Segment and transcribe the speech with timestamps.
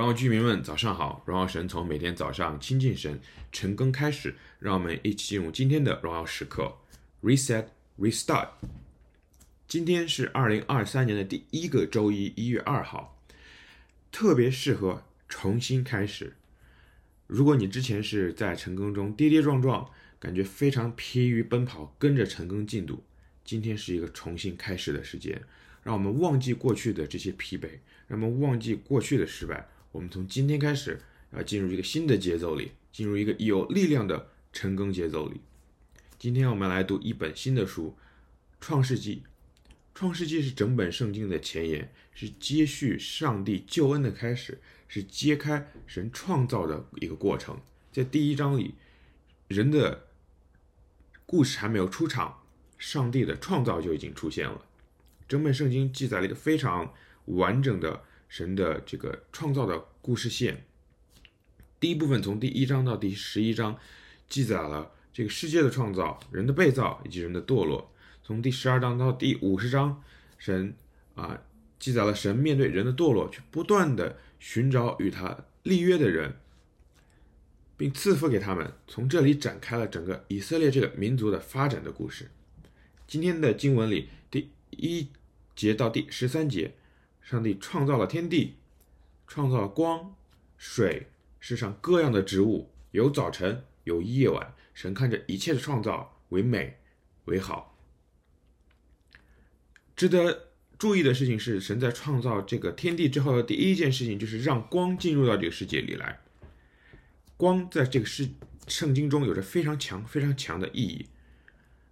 [0.00, 1.22] 荣耀居民们，早上好！
[1.26, 3.20] 荣耀神从每天早上亲近神、
[3.52, 6.78] 晨更开始，让我们一起进入今天的荣耀时刻。
[7.22, 7.66] Reset,
[7.98, 8.48] Restart。
[9.68, 13.20] 今天是二零二三年的第一个周一，一月二号，
[14.10, 16.32] 特别适合重新开始。
[17.26, 23.04] 如果你之前是在晨更中跌跌撞撞，感觉非常疲于奔跑，跟着晨更进度，
[23.44, 25.42] 今天是一个重新开始的时间。
[25.82, 27.68] 让我们忘记过去的这些疲惫，
[28.08, 29.68] 让我们忘记过去的失败。
[29.92, 31.00] 我们从今天开始
[31.32, 35.40] 要进入一个新的节奏里，进入一个有力量的晨更节奏里。
[36.16, 37.96] 今天我们来读一本新的书
[38.60, 39.16] 《创世纪》。
[39.92, 47.60] 创世纪是整本圣经的前言，是接续上帝救恩的开始，是揭开神创造的一个过程。
[47.92, 48.76] 在第一章里，
[49.48, 50.06] 人的
[51.26, 52.42] 故事还没有出场，
[52.78, 54.64] 上帝的创造就已经出现了。
[55.28, 58.04] 整本圣经记载了一个非常完整的。
[58.30, 60.64] 神的这个创造的故事线，
[61.80, 63.76] 第一部分从第一章到第十一章，
[64.28, 67.92] 记载了这个世界的创造、人的被造以及人的堕落。
[68.22, 70.00] 从第十二章到第五十章，
[70.38, 70.72] 神
[71.16, 71.42] 啊
[71.80, 76.36] 记载了神面对人的堕落，去不断的寻找与他立约的人，
[77.76, 78.72] 并赐福给他们。
[78.86, 82.30] 从这里展开了整个以色列这个民族的发展的故事。
[83.08, 85.08] 今天的经文里，第一
[85.56, 86.74] 节到第十三节。
[87.30, 88.56] 上帝创造了天地，
[89.28, 90.16] 创造了光、
[90.56, 91.06] 水，
[91.38, 94.52] 世上各样的植物，有早晨，有夜晚。
[94.74, 96.80] 神看着一切的创造为美，
[97.26, 97.78] 为好。
[99.94, 106.18] 值得注意的事情是，神在创造这个天地之后的第一件事情，就是让光进入到这个世界里来。
[107.36, 108.28] 光在这个世
[108.66, 111.06] 圣经中有着非常强、非常强的意义。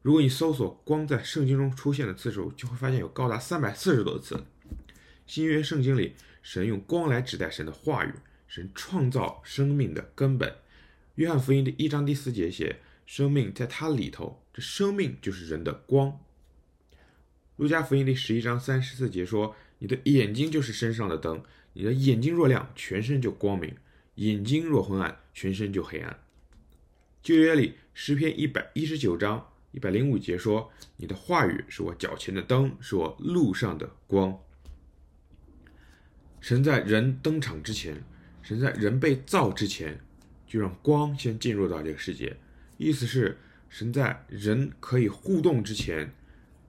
[0.00, 4.46] 如果你搜索光在圣经中出现的次数，就会发现有高达三百四十多次。
[5.26, 8.12] 新约圣经里，神用光来指代神的话语，
[8.46, 10.54] 神创造生命的根本。
[11.16, 16.20] 约翰福音的一章第四节写：“生命在他里头，这生命就是人的光。”
[17.56, 23.72] 路加福音第十一章三十四节说：“你的眼睛就是身上的灯，你的眼睛若亮，全身就光明；
[24.16, 26.20] 眼睛若昏暗，全身就黑暗。”
[27.20, 34.38] 旧约里诗篇一百一十九章一百零五节说：“你的话语是我脚前的灯，是我路上的光。”
[36.40, 38.04] 神在人登场之前，
[38.42, 39.98] 神在人被造之前，
[40.46, 42.36] 就让光先进入到这个世界。
[42.76, 43.36] 意思是，
[43.68, 46.12] 神在人可以互动之前，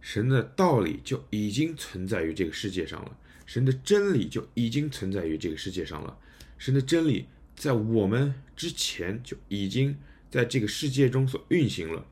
[0.00, 3.16] 神的道理就已经存在于这个世界上了，
[3.46, 6.18] 神的真理就已经存在于这个世界上了。
[6.58, 9.96] 神的真理在我们之前就已经
[10.30, 12.04] 在这个世界中所运行了。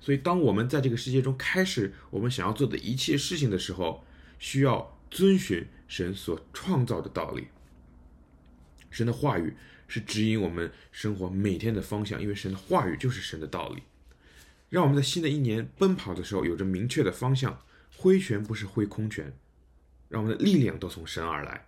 [0.00, 4.04] 所以，当我们在这个世界中开始我们想要做的一切事情的时候，
[4.38, 4.97] 需要。
[5.10, 7.48] 遵循神所创造的道理，
[8.90, 9.54] 神的话语
[9.86, 13.82] 是指引我们生活每天的方向，因为神的话语就是神的道理，
[14.68, 17.62] 让我们在新的一年奔跑的时候有着明确的方向，
[17.96, 19.32] 挥拳不是挥空拳，
[20.08, 21.66] 让我们的力量都从神而来。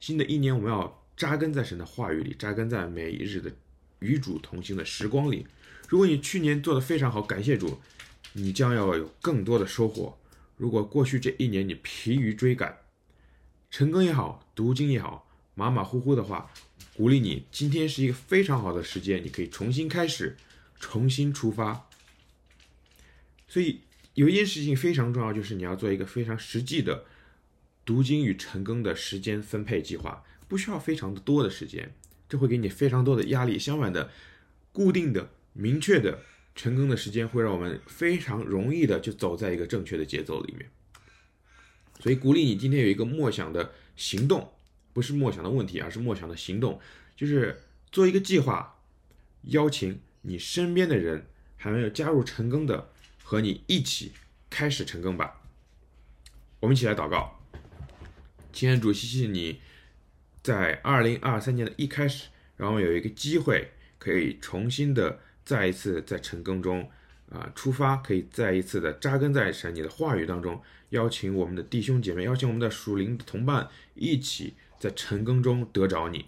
[0.00, 3.52] 新的一年，我们要扎根在神的话语里，扎根在每一日的
[3.98, 5.46] 与主同行的时光里。
[5.88, 7.78] 如果你去年做得非常好，感谢主，
[8.32, 10.16] 你将要有更多的收获。
[10.58, 12.78] 如果过去这一年你疲于追赶，
[13.70, 16.50] 晨更也好，读经也好，马马虎虎的话，
[16.96, 20.36] 鼓励你，今天是一个非常好的时间，你可以重新开始，
[20.80, 21.88] 重新出发。
[23.46, 23.82] 所以
[24.14, 27.04] 有一件事情非常重要，就是你要做一个非常实际的
[27.84, 31.94] 读经与晨更的时间分配计划，不需要非常的多的时间，
[32.28, 33.56] 这会给你非常多的压力。
[33.56, 34.10] 相反的，
[34.72, 36.18] 固定的、明确的。
[36.58, 40.68] 晨更的时间会让我们非常容易的就走在一个正确的节奏里面，
[42.00, 44.52] 所以鼓励你今天有一个默想的行动，
[44.92, 46.80] 不是默想的问题，而是默想的行动，
[47.14, 48.80] 就是做一个计划，
[49.42, 51.26] 邀请你身边的人
[51.56, 52.90] 还没有加入晨更的，
[53.22, 54.10] 和你一起
[54.50, 55.40] 开始晨更吧。
[56.58, 57.40] 我们一起来祷告，
[58.52, 59.60] 亲爱的主，谢谢你
[60.42, 65.20] 在二零二三年的一开始，让我有一个机会可以重新的。
[65.48, 66.86] 再一次在晨更中，
[67.30, 70.60] 啊、出发，可以再一次的扎根在神你的话语当中，
[70.90, 76.26] 邀请我们的弟兄姐妹，邀请我们的属灵同伴，一起在晨更中得着你，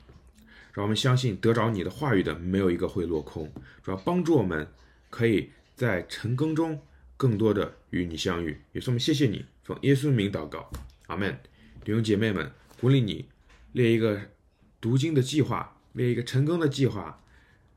[0.73, 3.53] 让我们相信得着你的话语的没有一个会落空，
[3.83, 4.67] 主要帮助我们
[5.11, 6.81] 可以在晨更中
[7.19, 8.59] 更多的与你相遇。
[8.73, 10.73] 也是我们谢谢你，奉耶稣名祷告，
[11.09, 11.39] 阿门。
[11.85, 12.51] 弟兄姐妹们，
[12.81, 13.29] 鼓励你
[13.73, 14.19] 列一个
[14.81, 17.21] 读经的计划，列一个晨更的计划。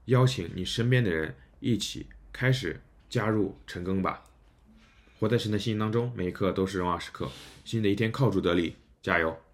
[0.06, 4.24] 邀请你身边的人一起开始加入晨更吧，
[5.20, 7.30] 活在神的心当中，每一刻都是荣耀时刻。
[7.64, 9.44] 新的一天靠主得力，加油！